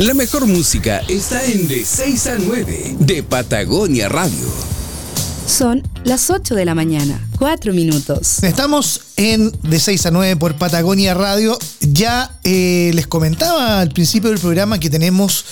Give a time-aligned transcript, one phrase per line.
[0.00, 4.48] La mejor música está en de 6 a 9 de Patagonia Radio.
[5.46, 8.42] Son las 8 de la mañana, 4 minutos.
[8.42, 11.58] Estamos en de 6 a 9 por Patagonia Radio.
[11.80, 15.44] Ya eh, les comentaba al principio del programa que tenemos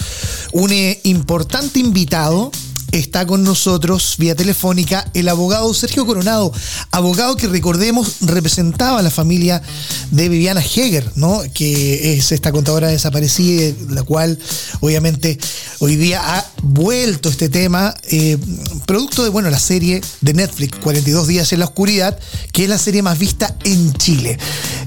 [0.52, 2.50] un eh, importante invitado
[2.92, 6.52] está con nosotros vía telefónica el abogado Sergio Coronado,
[6.90, 9.62] abogado que recordemos representaba a la familia
[10.10, 11.42] de Viviana Heger, ¿no?
[11.54, 14.38] que es esta contadora desaparecida, la cual
[14.80, 15.38] obviamente
[15.80, 18.38] hoy día ha vuelto este tema, eh,
[18.86, 22.18] producto de bueno, la serie de Netflix, 42 días en la oscuridad,
[22.52, 24.38] que es la serie más vista en Chile.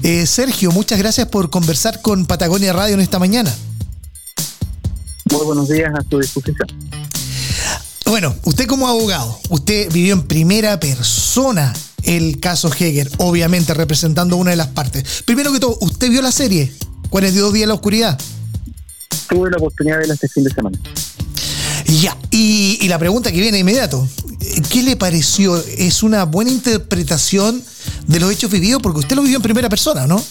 [0.02, 3.54] Eh, Sergio, muchas gracias por conversar con Patagonia Radio en esta mañana.
[5.30, 6.91] Muy buenos días a su disposición.
[8.22, 11.72] Bueno, usted como abogado, usted vivió en primera persona
[12.04, 15.24] el caso Heger, obviamente representando una de las partes.
[15.24, 16.72] Primero que todo, ¿usted vio la serie
[17.10, 18.20] 42 días en la oscuridad?
[19.28, 20.78] Tuve la oportunidad de verla este fin de semana.
[22.00, 24.06] Ya, y, la pregunta que viene inmediato,
[24.70, 25.56] ¿qué le pareció?
[25.56, 27.60] ¿Es una buena interpretación
[28.06, 28.80] de los hechos vividos?
[28.80, 30.22] Porque usted lo vivió en primera persona, ¿no?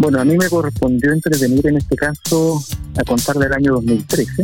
[0.00, 2.60] Bueno, a mí me correspondió intervenir en este caso
[2.96, 4.42] a contar del año 2013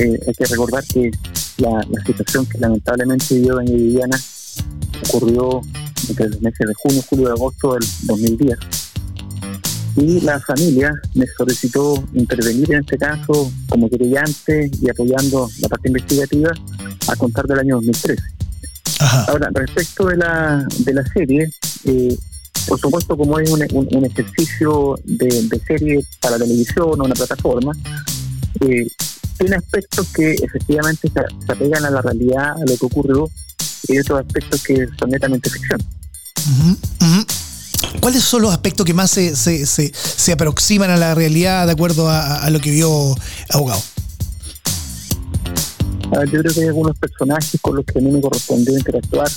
[0.00, 1.10] eh, hay que recordar que
[1.58, 4.18] la, situación que lamentablemente vivió doña Viviana
[5.08, 5.60] ocurrió
[6.08, 8.58] entre los meses de junio, julio y agosto del 2010.
[9.96, 15.88] Y la familia me solicitó intervenir en este caso como querellante y apoyando la parte
[15.88, 16.50] investigativa
[17.08, 18.22] a contar del año 2013.
[19.28, 21.50] Ahora, respecto de la, de la serie,
[21.84, 22.16] eh,
[22.66, 27.72] por supuesto, como es un, un, ejercicio de, de, serie para televisión o una plataforma,
[28.60, 28.86] eh,
[29.40, 33.30] tiene aspectos que efectivamente se, apegan a la realidad, a lo que ocurrió,
[33.88, 35.80] y otros aspectos que son netamente ficción.
[38.00, 42.10] ¿Cuáles son los aspectos que más se, se, se, aproximan a la realidad de acuerdo
[42.10, 43.16] a, lo que vio
[43.48, 43.80] abogado?
[46.26, 49.30] yo creo que hay algunos personajes con los que me correspondió interactuar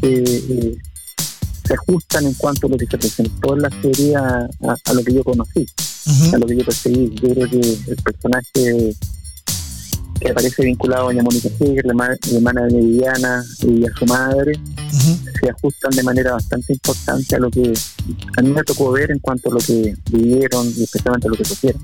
[0.00, 0.76] que eh,
[1.64, 4.48] se ajustan en cuanto a lo que se presentó en la serie a,
[4.92, 5.66] lo que yo conocí,
[6.34, 7.14] a lo que yo percibí.
[7.14, 8.96] Yo creo que el personaje
[10.20, 14.52] que aparece vinculado a doña Mónica Heger, la, hermana de Viviana y a su madre,
[15.40, 17.72] se ajustan de manera bastante importante a lo que
[18.36, 21.36] a mí me tocó ver en cuanto a lo que vivieron y especialmente a lo
[21.36, 21.82] que sufrieron.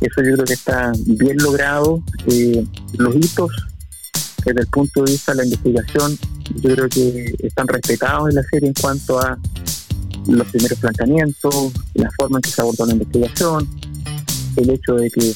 [0.00, 2.02] Eso yo creo que está bien logrado.
[2.26, 2.64] Eh,
[2.94, 3.50] los hitos,
[4.44, 6.18] desde el punto de vista de la investigación,
[6.62, 9.38] yo creo que están respetados en la serie en cuanto a
[10.26, 13.68] los primeros planteamientos, la forma en que se abordó la investigación,
[14.56, 15.34] el hecho de que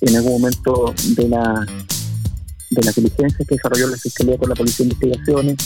[0.00, 1.66] en algún momento de la
[2.70, 5.56] de las diligencias que desarrolló la Fiscalía con la Policía de Investigaciones,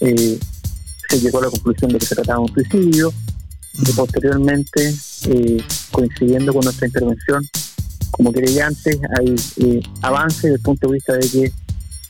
[0.00, 0.38] eh,
[1.08, 3.12] se llegó a la conclusión de que se trataba de un suicidio
[3.72, 4.94] y posteriormente,
[5.28, 7.42] eh, coincidiendo con nuestra intervención
[8.10, 11.52] como creyentes, hay eh, avances desde el punto de vista de que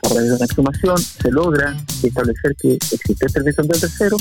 [0.02, 4.16] a través de una exhumación se logra establecer que existe intervención del tercero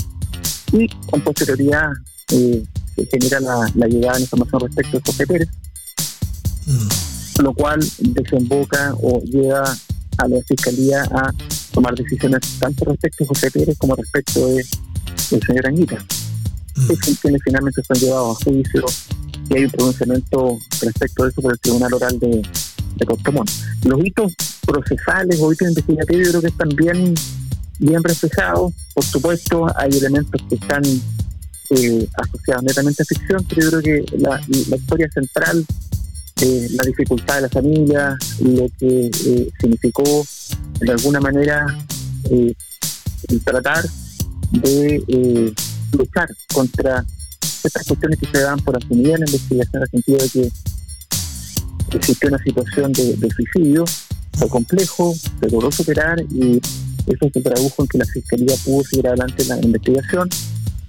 [0.72, 1.90] y con posterioridad
[2.28, 2.66] se
[3.10, 5.48] genera la, llegada de información respecto a José Pérez
[7.42, 9.76] lo cual desemboca o lleva
[10.18, 11.32] a la Fiscalía a
[11.72, 14.64] tomar decisiones tanto respecto a José Pérez como respecto de
[15.32, 15.98] el señor Anguita.
[16.76, 16.92] Mm.
[17.22, 18.84] quienes finalmente son llevados a juicio
[19.48, 22.42] y hay un pronunciamiento respecto de eso por el Tribunal Oral de,
[22.96, 23.06] de
[23.84, 24.34] Los hitos
[24.66, 27.14] procesales o hitos investigativos yo creo que están bien,
[27.78, 28.72] bien reflejados.
[28.94, 30.82] Por supuesto, hay elementos que están
[31.70, 35.64] eh, asociados netamente a ficción, pero yo creo que la, la historia central
[36.42, 40.26] eh, la dificultad de la familia, lo que eh, significó
[40.80, 41.66] de alguna manera
[42.30, 42.54] eh,
[43.28, 43.84] el tratar
[44.52, 45.52] de eh,
[45.92, 47.04] luchar contra
[47.64, 51.96] estas cuestiones que se dan por asumir en la investigación en el sentido de que
[51.96, 53.84] existió una situación de, suicidio,
[54.34, 56.60] fue complejo, se logró superar y
[57.06, 60.28] eso se tradujo en que la Fiscalía pudo seguir adelante en la investigación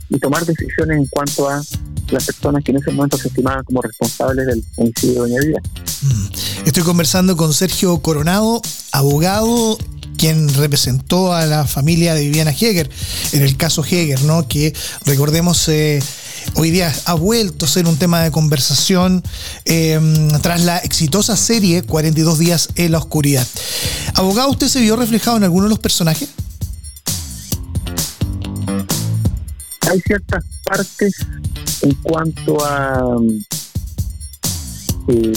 [0.09, 1.61] y tomar decisiones en cuanto a
[2.09, 5.59] las personas que en ese momento se estimaban como responsables del homicidio de Doña Vida.
[6.01, 6.68] Mm.
[6.68, 8.62] Estoy conversando con Sergio Coronado,
[8.92, 9.77] abogado
[10.18, 12.89] quien representó a la familia de Viviana Heger
[13.31, 14.48] en el caso Heger, ¿no?
[14.48, 14.74] Que
[15.06, 16.01] recordemos eh,
[16.56, 19.24] hoy día ha vuelto a ser un tema de conversación
[19.65, 23.48] em, tras la exitosa serie 42 días en la oscuridad.
[24.15, 26.30] Abogado, ¿usted se vio reflejado en alguno de los personajes?
[29.89, 31.13] Hay ciertas partes
[31.88, 33.18] en cuanto a
[35.07, 35.34] eh,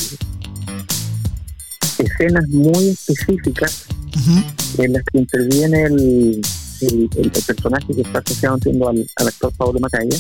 [1.99, 3.85] escenas muy específicas
[4.79, 6.41] en las que interviene el,
[6.81, 10.17] el, personaje que está asociado entiendo al, actor Pablo Macaya,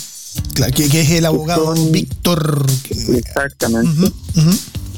[0.55, 2.65] Claro, que, es el abogado Víctor.
[2.88, 4.12] Exactamente.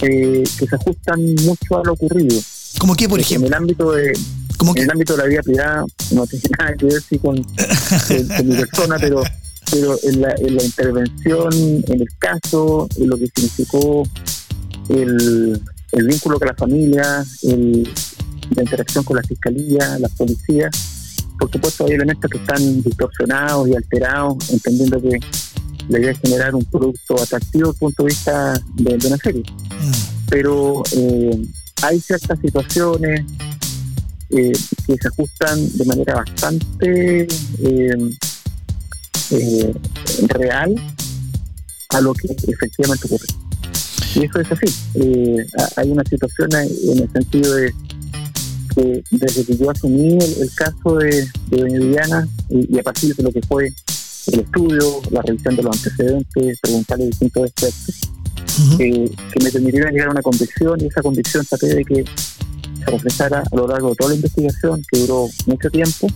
[0.02, 2.38] Eh, que se ajustan mucho a lo ocurrido.
[2.79, 3.46] ¿Como qué, por ejemplo?
[3.46, 6.87] En el ámbito de, en el ámbito de la vida privada no tiene nada que
[6.87, 7.37] ver con,
[8.46, 9.23] mi persona, pero
[9.72, 11.50] pero en la, en la intervención,
[11.86, 14.02] en el caso, en lo que significó
[14.90, 15.60] el,
[15.92, 17.88] el vínculo con la familia, el,
[18.54, 20.69] la interacción con la fiscalía, la policía,
[21.38, 25.19] por supuesto hay elementos que están distorsionados y alterados, entendiendo que
[25.88, 29.42] la idea es generar un producto atractivo desde el punto de vista de, una serie.
[29.42, 30.28] Mm.
[30.28, 31.42] Pero eh,
[31.82, 33.24] hay ciertas situaciones
[34.30, 34.52] eh,
[34.86, 37.26] que se ajustan de manera bastante
[37.58, 38.10] eh,
[40.29, 40.75] real
[41.90, 43.26] a lo que efectivamente ocurre.
[44.14, 44.67] Y eso es así.
[45.76, 47.73] hay una situación en el sentido de
[48.75, 53.32] que desde que yo asumí el, caso de, de Viviana y, a partir de lo
[53.32, 53.73] que fue
[54.29, 58.11] el estudio, la revisión de los antecedentes, preguntarle distintos aspectos,
[58.79, 59.11] que
[59.43, 63.56] me permitieron llegar a una convicción y esa convicción traté de que se reflejara a
[63.56, 66.06] lo largo de toda la investigación, que duró mucho tiempo,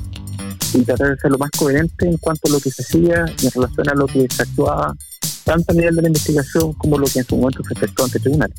[0.76, 3.50] y tratar de ser lo más coherente en cuanto a lo que se hacía en
[3.50, 4.94] relación a lo que se actuaba
[5.44, 8.20] tanto a nivel de la investigación como lo que en su momento se efectuó ante
[8.20, 8.56] tribunales.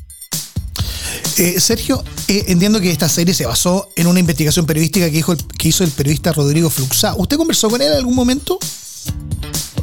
[1.36, 5.32] Eh, Sergio, eh, entiendo que esta serie se basó en una investigación periodística que hizo
[5.32, 7.14] el, que hizo el periodista Rodrigo Fluxá.
[7.16, 8.58] ¿Usted conversó con él en algún momento?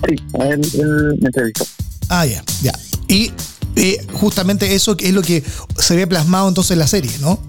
[0.07, 1.65] Sí, él, me entrevistó.
[2.09, 2.73] Ah, ya, ya.
[3.07, 3.31] Y
[3.75, 5.43] eh, justamente eso es lo que
[5.77, 7.39] se ve plasmado entonces en la serie, ¿no?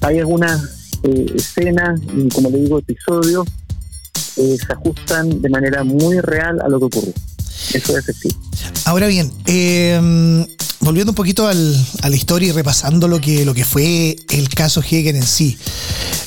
[0.00, 3.46] Hay algunas escenas y, como le digo, episodios
[4.34, 7.12] se ajustan de manera muy real a lo que ocurrió.
[7.74, 8.40] Eso es efectivo.
[8.84, 10.46] Ahora bien, eh,
[10.80, 14.48] volviendo un poquito al, a la historia y repasando lo que, lo que fue el
[14.48, 15.58] caso Heger en sí,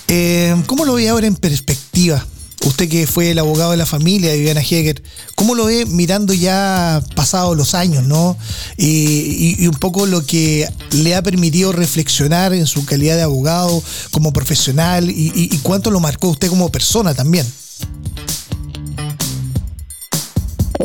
[0.08, 2.26] eh, ¿cómo lo ve ahora en perspectiva?
[2.66, 5.02] Usted que fue el abogado de la familia de Viviana Heger,
[5.36, 8.38] ¿cómo lo ve mirando ya pasados los años, no?
[8.78, 13.82] Y, un poco lo que le ha permitido reflexionar en su calidad de abogado,
[14.12, 17.48] como profesional, y, y cuánto lo marcó usted como persona también.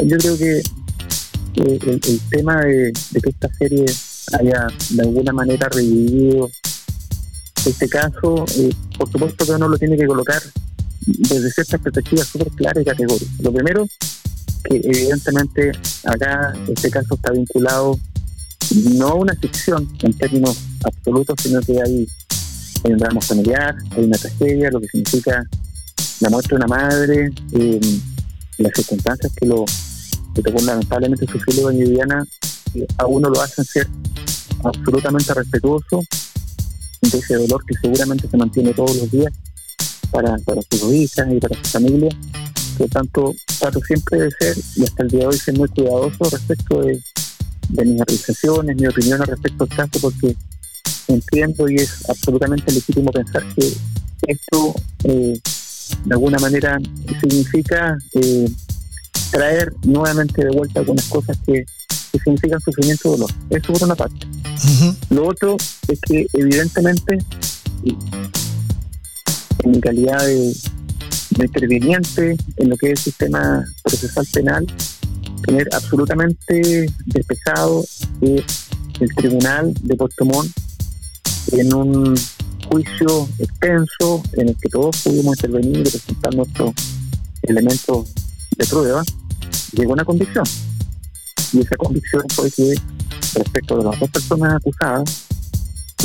[0.04, 0.62] Yo creo que
[1.56, 2.92] el, tema de,
[3.22, 3.86] que esta serie
[4.38, 6.50] haya de alguna manera revivido
[7.64, 10.40] este caso, eh, por supuesto que uno lo tiene que colocar
[11.06, 13.40] desde ciertas perspectivas súper claras y categóricas.
[13.40, 13.86] Lo primero,
[14.64, 15.72] que evidentemente
[16.04, 17.98] acá este caso está vinculado
[18.98, 22.08] no a una ficción en términos absolutos, sino que hay,
[22.84, 25.44] un drama familiar, hay una tragedia, lo que significa
[26.20, 27.80] la muerte de una madre, eh,
[28.58, 29.64] las circunstancias que lo
[30.34, 32.24] que lamentablemente sufrió doña Viviana,
[32.98, 33.88] a uno lo hacen ser
[34.62, 36.02] absolutamente respetuoso
[37.00, 39.32] de ese dolor que seguramente se mantiene todos los días
[40.10, 42.10] para, para sus hijas y para su familia.
[42.76, 45.68] Por lo tanto, trato siempre de ser, y hasta el día de hoy, ser muy
[45.68, 47.00] cuidadoso respecto de,
[47.84, 50.36] mis apreciaciones, mi opinión respecto al caso, porque
[51.08, 53.72] entiendo y es absolutamente legítimo pensar que
[54.28, 54.74] esto
[55.04, 55.40] eh,
[56.04, 56.78] de alguna manera
[57.20, 58.48] significa eh,
[59.30, 61.64] traer nuevamente de vuelta algunas cosas que,
[62.24, 63.30] significan sufrimiento y dolor.
[63.50, 64.26] Eso por una parte.
[65.10, 67.18] Lo otro es que evidentemente
[69.64, 70.52] en mi calidad de,
[71.38, 74.66] interviniente en lo que es el sistema procesal penal,
[75.44, 77.84] tener absolutamente despejado
[78.20, 78.44] que
[79.00, 80.24] el tribunal de Puerto
[81.52, 82.14] en un
[82.68, 86.74] juicio extenso en el que todos pudimos intervenir y presentar nuestros
[87.42, 88.12] elementos
[88.56, 89.02] de prueba,
[89.72, 90.44] llegó una convicción.
[91.52, 92.74] Y esa convicción fue que
[93.34, 95.26] respecto de las dos personas acusadas,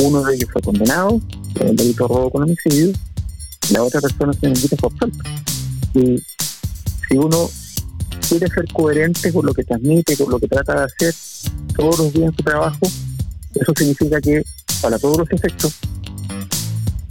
[0.00, 1.20] uno de ellos fue condenado
[1.54, 2.92] por el delito de robo con homicidio,
[3.72, 5.18] la otra persona se fue absuelto.
[5.94, 6.22] Y
[7.08, 7.50] si uno
[8.28, 11.14] quiere ser coherente con lo que transmite, con lo que trata de hacer
[11.76, 12.86] todos los días en su trabajo,
[13.54, 14.42] eso significa que
[14.80, 15.74] para todos los efectos,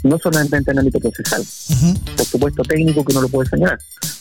[0.04, 1.46] no solamente en el ámbito procesal,
[2.18, 3.80] por supuesto técnico que uno lo puede señalar,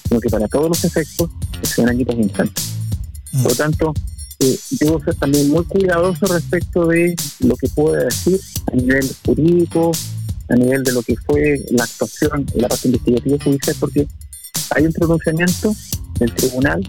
[0.08, 1.30] sino que para todos los efectos
[1.62, 2.64] sean equipos instantes.
[3.32, 3.42] Mm.
[3.42, 3.94] Por lo tanto,
[4.40, 8.40] eh, debo ser también muy cuidadoso respecto de lo que pueda decir
[8.72, 9.92] a nivel jurídico,
[10.50, 14.08] a nivel de lo que fue la actuación la parte investigativa judicial, porque
[14.70, 15.74] hay un pronunciamiento
[16.18, 16.82] del tribunal,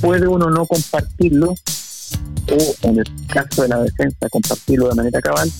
[0.00, 5.50] puede uno no compartirlo, o en el caso de la defensa compartirlo de manera cabal,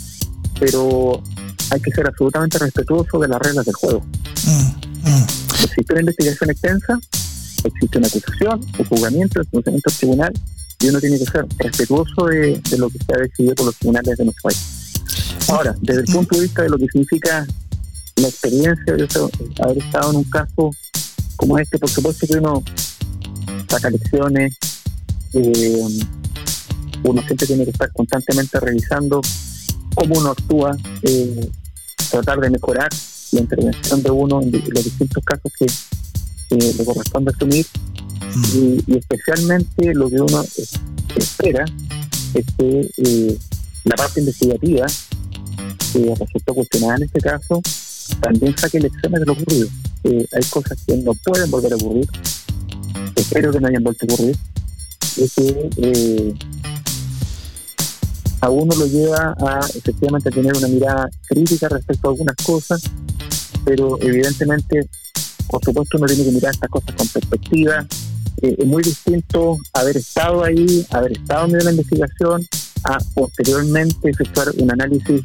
[0.58, 1.22] pero
[1.70, 4.00] hay que ser absolutamente respetuoso de las reglas del juego.
[4.46, 5.26] Mm, mm
[5.64, 6.98] existe una investigación extensa,
[7.64, 10.32] existe una acusación, un juzgamiento, un procedimiento tribunal,
[10.80, 14.18] y uno tiene que ser respetuoso de, lo que se ha decidido por los tribunales
[14.18, 14.81] de nuestro país.
[15.48, 17.46] Ahora, desde el punto de vista de lo que significa
[18.16, 19.08] la experiencia de
[19.62, 20.70] haber estado en un caso
[21.36, 22.62] como este, por supuesto que uno
[23.68, 24.56] saca lecciones,
[25.34, 25.84] eh,
[27.02, 29.20] uno siempre tiene que estar constantemente revisando
[29.94, 31.48] cómo uno actúa, eh,
[32.10, 32.88] tratar de mejorar
[33.32, 35.66] la intervención de uno en, los distintos casos que
[36.54, 37.66] le corresponde asumir
[38.34, 38.78] mm.
[38.86, 40.44] y, especialmente lo que uno
[41.16, 41.64] espera
[42.34, 43.38] es que eh,
[43.84, 44.86] la parte investigativa
[45.92, 47.62] que resultó cuestionada en este caso
[48.20, 49.68] también saque lecciones de lo ocurrido.
[50.04, 52.06] Eh, hay cosas que no pueden volver a ocurrir,
[53.14, 54.36] espero que no hayan vuelto a ocurrir,
[55.16, 56.34] y que eh,
[58.40, 62.82] a uno lo lleva a efectivamente tener una mirada crítica respecto a algunas cosas,
[63.64, 64.88] pero evidentemente,
[65.48, 67.86] por supuesto, uno tiene que mirar estas cosas con perspectiva.
[68.42, 72.44] Eh, es muy distinto haber estado ahí, haber estado en medio de la investigación,
[72.84, 75.22] a posteriormente efectuar un análisis,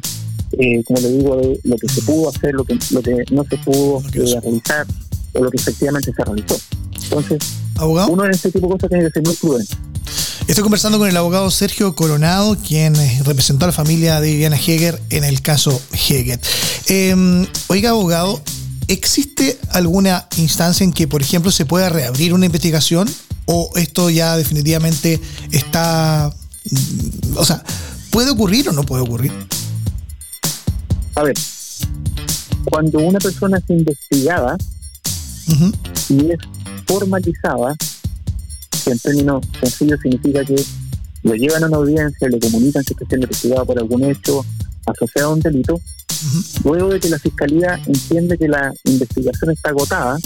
[0.52, 3.44] eh, como le digo, de lo que se pudo hacer, lo que, lo que no
[3.44, 4.86] se pudo eh, realizar
[5.34, 6.58] o lo que efectivamente se realizó.
[7.02, 7.38] Entonces,
[7.80, 9.76] uno en este tipo de cosas tiene que ser muy prudente.
[10.46, 15.00] Estoy conversando con el abogado Sergio Coronado, quien representó a la familia de Viviana Heger
[15.10, 16.40] en el caso Heger.
[16.86, 18.40] Em, oiga, abogado,
[18.88, 23.10] ¿existe alguna instancia en que, por ejemplo, se pueda reabrir una investigación?
[23.44, 25.20] ¿O esto ya definitivamente
[25.52, 26.32] está...
[27.36, 27.62] O sea,
[28.10, 29.32] ¿puede ocurrir o no puede ocurrir?
[31.18, 31.34] A ver,
[32.70, 34.56] cuando una persona es investigada
[36.08, 36.38] y es
[36.86, 37.74] formalizada,
[38.86, 40.54] en términos sencillos significa que
[41.24, 44.46] lo llevan a una audiencia, le comunican que está siendo investigado por algún hecho
[44.86, 45.80] asociado a un delito.
[46.62, 50.18] Luego de que la fiscalía entiende que la investigación está agotada,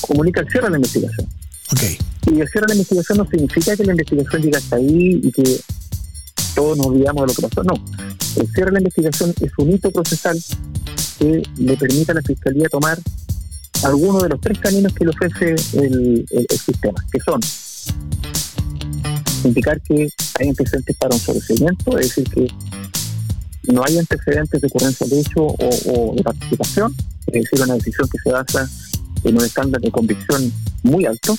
[0.00, 1.28] comunica el cierre de la investigación.
[1.70, 1.98] Okay.
[2.32, 5.32] Y el cierre de la investigación no significa que la investigación llegue hasta ahí y
[5.32, 5.60] que
[6.54, 7.62] todos nos olvidamos de lo que pasó.
[7.62, 7.74] No.
[8.36, 10.38] El cierre de la investigación es un hito procesal
[11.18, 12.98] que le permite a la fiscalía tomar
[13.82, 16.26] algunos de los tres caminos que le ofrece el
[16.64, 17.40] sistema, que son
[19.44, 20.08] indicar que
[20.38, 25.42] hay antecedentes para un sobreseimiento, es decir, que no hay antecedentes de ocurrencia de hecho
[25.42, 26.94] o, de participación,
[27.26, 28.68] es decir, una decisión que se basa
[29.24, 31.36] en un estándar de convicción muy alto.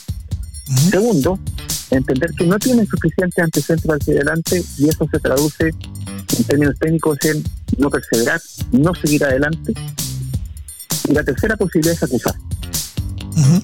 [0.89, 1.39] Segundo,
[1.89, 5.71] entender que no tienen suficientes antecedentes para seguir adelante y eso se traduce
[6.37, 7.43] en términos técnicos en
[7.77, 9.73] no perseverar, no seguir adelante.
[11.07, 12.35] Y la tercera posibilidad es acusar,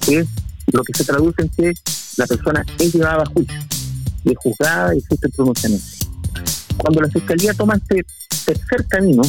[0.05, 0.27] que es
[0.67, 1.73] lo que se traduce en que
[2.17, 3.59] la persona es llevada a juicio
[4.23, 5.85] y es juzgada y existe el pronunciamiento.
[6.77, 8.05] Cuando la fiscalía toma este
[8.45, 9.23] tercer camino,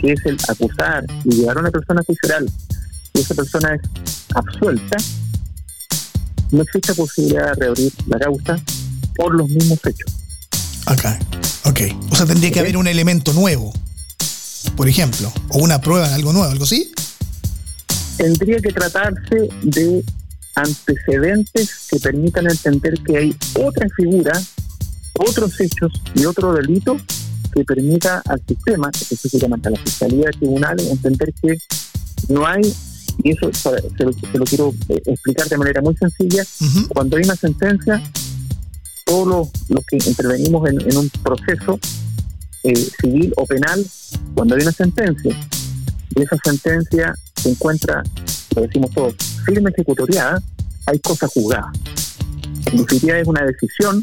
[0.00, 2.50] que es el acusar y llevar a una persona oral,
[3.14, 3.80] y esa persona es
[4.34, 4.96] absuelta,
[6.50, 8.58] no existe posibilidad de reabrir la causa
[9.16, 10.12] por los mismos hechos.
[10.86, 11.39] Ok,
[11.80, 12.12] ok.
[12.12, 13.72] O sea, tendría que haber un elemento nuevo,
[14.76, 16.90] por ejemplo, o una prueba en algo nuevo, algo así.
[18.16, 20.04] Tendría que tratarse de
[20.54, 24.32] antecedentes que permitan entender que hay otra figura,
[25.18, 26.96] otros hechos y otro delito
[27.54, 31.56] que permita al sistema, específicamente a la Fiscalía de Tribunales, entender que
[32.28, 32.62] no hay,
[33.24, 36.44] y eso se lo, quiero eh, explicar de manera muy sencilla,
[36.90, 38.02] cuando hay una sentencia,
[39.10, 41.80] todos los, que intervenimos en, un proceso
[42.62, 43.84] eh, civil o penal,
[44.34, 45.36] cuando hay una sentencia,
[46.14, 48.04] y esa sentencia se encuentra,
[48.54, 49.14] lo decimos todos,
[49.44, 50.40] firme ejecutoriada,
[50.86, 51.76] hay cosas juzgadas.
[52.66, 54.00] En definitiva es una decisión,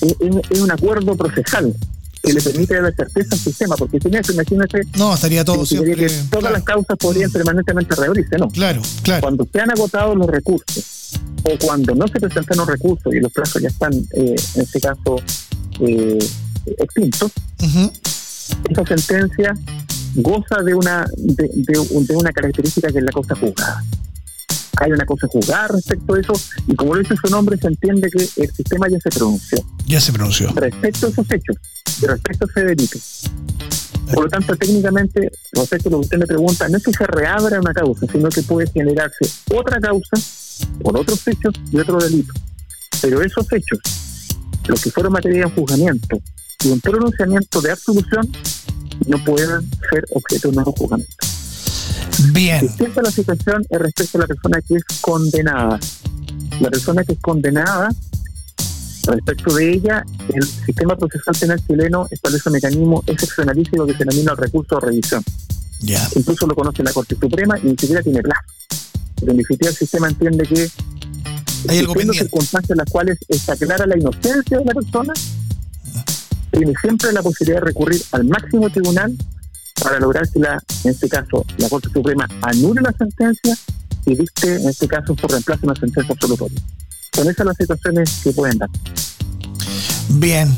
[0.00, 1.74] es, un acuerdo procesal
[2.22, 4.80] que le permite dar certeza al sistema, porque si no, imagínese...
[4.96, 6.08] No, estaría todo siempre...
[6.30, 8.48] todas las causas podrían permanentemente reabrirse, ¿no?
[8.48, 9.20] Claro, claro.
[9.20, 10.99] Cuando se han agotado los recursos,
[11.42, 14.80] o cuando no se presentan los recursos y los plazos ya están, eh, en este
[14.80, 15.16] caso,
[15.80, 16.18] eh,
[16.78, 17.32] extintos,
[18.68, 19.54] esa sentencia
[20.16, 23.82] goza de una de, de, una característica que es la cosa juzgada
[24.80, 26.32] hay una cosa juzgada respecto a eso,
[26.66, 29.58] y como lo dice su nombre, se entiende que el sistema ya se pronunció.
[29.86, 30.48] Ya se pronunció.
[30.54, 31.56] Respecto a esos hechos,
[32.00, 32.98] respecto a ese delito.
[34.14, 37.06] Por lo tanto, técnicamente, respecto a lo que usted me pregunta, no es que se
[37.06, 40.16] reabra una causa, sino que puede generarse otra causa
[40.82, 42.32] por otros hechos y otro delito.
[43.00, 43.78] Pero esos hechos,
[44.66, 46.20] los que fueron materia de juzgamiento
[46.64, 48.30] y un pronunciamiento de absolución,
[49.06, 51.16] no pueden ser objeto de un nuevo juzgamiento.
[52.32, 52.60] Bien.
[52.60, 55.80] Distinta la situación es respecto a la persona que es condenada.
[56.60, 57.88] La persona que es condenada,
[59.06, 64.32] respecto de ella, el sistema procesal penal chileno establece un mecanismo excepcionalísimo que se denomina
[64.32, 65.24] el recurso de revisión.
[65.80, 66.06] Ya.
[66.14, 68.42] Incluso lo conoce la Corte Suprema y ni siquiera tiene plazo.
[69.20, 70.70] Porque en definitiva el sistema entiende que
[71.68, 75.12] hay algo circunstancias en las cuales está clara la inocencia de la persona,
[76.50, 79.14] tiene siempre la posibilidad de recurrir al máximo tribunal
[79.82, 83.56] para lograr que la, en este caso, la Corte Suprema anule la sentencia
[84.06, 86.60] y dicte, en este caso, por reemplazo una sentencia absolutoria.
[87.14, 88.68] son esas las situaciones que pueden dar.
[90.08, 90.48] Bien.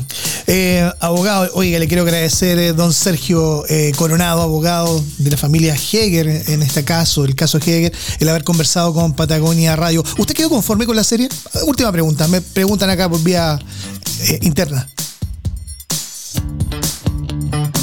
[0.47, 5.73] Eh, abogado, oiga, le quiero agradecer eh, don Sergio eh, Coronado, abogado de la familia
[5.73, 10.03] Heger, en este caso, el caso Heger, el haber conversado con Patagonia Radio.
[10.17, 11.29] ¿Usted quedó conforme con la serie?
[11.65, 13.57] Última pregunta, me preguntan acá por vía
[14.41, 14.87] interna.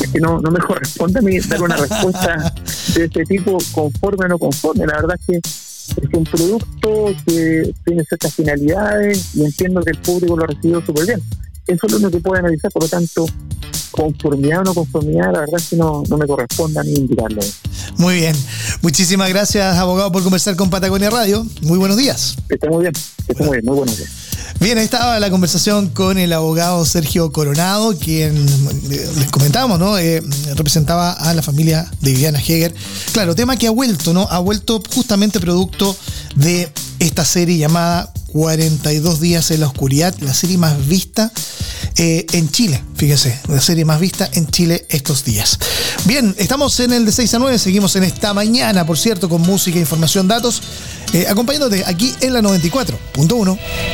[0.02, 2.54] Es que no, no me corresponde a mí dar una respuesta
[2.94, 4.86] de este tipo conforme o no conforme.
[4.86, 9.98] La verdad es que es un producto que tiene ciertas finalidades y entiendo que el
[9.98, 11.22] público lo ha recibido súper bien.
[11.70, 13.26] Eso es lo único que puede analizar, por lo tanto,
[13.92, 17.40] conformidad o no conformidad, la verdad es que no, me corresponde a mí indicarlo.
[17.96, 18.34] Muy bien.
[18.82, 21.46] Muchísimas gracias, abogado, por conversar con Patagonia Radio.
[21.62, 22.34] Muy buenos días.
[22.48, 22.92] Esté muy bien,
[23.28, 24.10] esté muy bien, muy buenos días.
[24.58, 29.96] Bien, ahí estaba la conversación con el abogado Sergio Coronado, quien eh, les comentábamos, ¿no?
[29.96, 30.20] Eh,
[30.56, 32.74] representaba a la familia de Viviana Heger.
[33.12, 34.26] Claro, tema que ha vuelto, ¿no?
[34.28, 35.96] Ha vuelto justamente producto
[36.34, 41.32] de esta serie llamada 42 días en la oscuridad, la serie más vista
[41.96, 45.58] eh, en Chile, fíjese, la serie más vista en Chile estos días.
[46.04, 49.42] Bien, estamos en el de 6 a 9, seguimos en esta mañana, por cierto, con
[49.42, 50.62] música, información, datos,
[51.28, 53.58] acompañándote aquí en la 94.1.